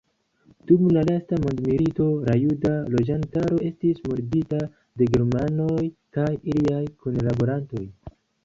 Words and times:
Dum 0.69 0.85
la 0.95 1.01
lasta 1.09 1.37
mondmilito 1.43 2.07
la 2.29 2.33
juda 2.45 2.71
loĝantaro 2.95 3.61
estis 3.69 4.01
murdita 4.07 4.63
de 4.71 5.11
germanoj 5.13 5.87
kaj 6.19 6.29
iliaj 6.57 6.83
kunlaborantoj. 7.05 7.89